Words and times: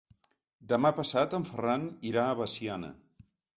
Demà 0.71 0.91
passat 1.01 1.37
en 1.39 1.45
Ferran 1.51 1.85
irà 2.13 2.25
a 2.25 2.35
Veciana. 2.43 2.93